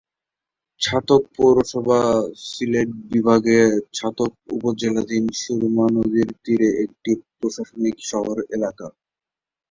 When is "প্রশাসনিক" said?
7.33-7.95